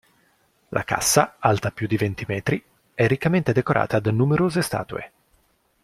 [0.69, 2.65] La cassa, alta più di venti metri,
[2.95, 5.11] è riccamente decorata da numerose statue.